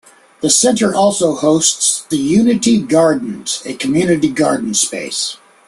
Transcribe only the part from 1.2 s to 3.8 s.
hosts the Unity Gardens, a